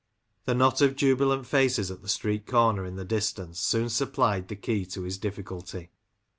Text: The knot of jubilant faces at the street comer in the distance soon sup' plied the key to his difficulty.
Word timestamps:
The 0.45 0.55
knot 0.55 0.81
of 0.81 0.95
jubilant 0.95 1.45
faces 1.45 1.91
at 1.91 2.01
the 2.01 2.09
street 2.09 2.47
comer 2.47 2.85
in 2.87 2.95
the 2.95 3.05
distance 3.05 3.59
soon 3.59 3.87
sup' 3.87 4.13
plied 4.13 4.47
the 4.47 4.55
key 4.55 4.83
to 4.87 5.03
his 5.03 5.19
difficulty. 5.19 5.91